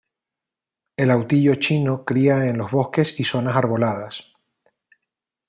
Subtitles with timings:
[0.97, 4.25] El autillo chino cría en los bosques y zonas arboladas.